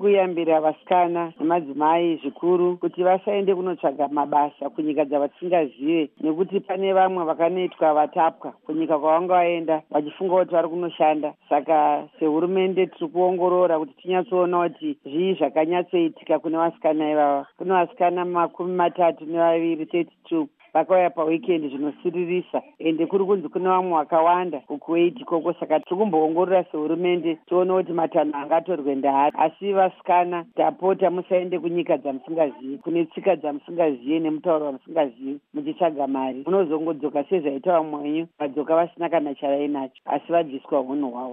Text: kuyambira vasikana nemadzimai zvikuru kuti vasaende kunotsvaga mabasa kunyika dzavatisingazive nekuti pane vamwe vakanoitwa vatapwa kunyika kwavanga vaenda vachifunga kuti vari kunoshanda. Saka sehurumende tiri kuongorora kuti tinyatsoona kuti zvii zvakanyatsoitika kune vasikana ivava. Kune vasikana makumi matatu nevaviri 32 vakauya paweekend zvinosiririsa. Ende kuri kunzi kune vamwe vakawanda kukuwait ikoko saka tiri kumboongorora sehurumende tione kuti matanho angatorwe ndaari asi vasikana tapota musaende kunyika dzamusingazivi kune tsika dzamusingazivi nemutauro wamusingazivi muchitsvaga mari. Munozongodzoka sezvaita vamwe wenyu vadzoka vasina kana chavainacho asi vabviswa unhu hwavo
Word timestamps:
kuyambira 0.00 0.60
vasikana 0.60 1.32
nemadzimai 1.40 2.16
zvikuru 2.22 2.76
kuti 2.76 3.02
vasaende 3.02 3.54
kunotsvaga 3.54 4.08
mabasa 4.08 4.70
kunyika 4.70 5.04
dzavatisingazive 5.04 6.10
nekuti 6.20 6.60
pane 6.60 6.92
vamwe 6.92 7.24
vakanoitwa 7.24 7.94
vatapwa 7.94 8.50
kunyika 8.66 8.98
kwavanga 8.98 9.34
vaenda 9.34 9.82
vachifunga 9.90 10.36
kuti 10.36 10.54
vari 10.54 10.68
kunoshanda. 10.68 11.34
Saka 11.48 12.08
sehurumende 12.18 12.86
tiri 12.86 13.08
kuongorora 13.08 13.78
kuti 13.78 13.94
tinyatsoona 14.02 14.68
kuti 14.68 14.98
zvii 15.04 15.34
zvakanyatsoitika 15.34 16.38
kune 16.38 16.56
vasikana 16.56 17.10
ivava. 17.10 17.46
Kune 17.58 17.72
vasikana 17.72 18.24
makumi 18.24 18.74
matatu 18.74 19.24
nevaviri 19.26 19.84
32 19.84 20.46
vakauya 20.74 21.10
paweekend 21.10 21.70
zvinosiririsa. 21.70 22.62
Ende 22.78 23.06
kuri 23.06 23.24
kunzi 23.24 23.48
kune 23.48 23.68
vamwe 23.68 23.92
vakawanda 23.98 24.58
kukuwait 24.60 25.20
ikoko 25.20 25.52
saka 25.52 25.80
tiri 25.80 25.96
kumboongorora 25.96 26.64
sehurumende 26.64 27.38
tione 27.46 27.72
kuti 27.72 27.92
matanho 27.92 28.38
angatorwe 28.38 28.94
ndaari 28.94 29.36
asi 29.38 29.72
vasikana 29.72 30.44
tapota 30.56 31.10
musaende 31.10 31.58
kunyika 31.58 31.96
dzamusingazivi 31.98 32.78
kune 32.78 33.04
tsika 33.04 33.36
dzamusingazivi 33.36 34.20
nemutauro 34.20 34.66
wamusingazivi 34.66 35.38
muchitsvaga 35.54 36.06
mari. 36.06 36.42
Munozongodzoka 36.46 37.24
sezvaita 37.24 37.72
vamwe 37.72 38.02
wenyu 38.02 38.26
vadzoka 38.38 38.76
vasina 38.76 39.08
kana 39.08 39.34
chavainacho 39.34 40.02
asi 40.04 40.32
vabviswa 40.32 40.80
unhu 40.80 41.10
hwavo 41.10 41.28